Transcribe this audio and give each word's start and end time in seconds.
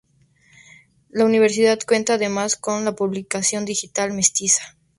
La 1.11 1.25
universidad 1.25 1.77
cuenta 1.85 2.15
además 2.15 2.55
con 2.55 2.85
la 2.85 2.93
publicación 2.95 3.65
digital 3.65 4.13
"Mestiza. 4.13 4.75